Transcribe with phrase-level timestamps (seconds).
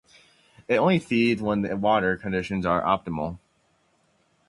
[0.67, 3.37] It only feeds when the water conditions are optimal.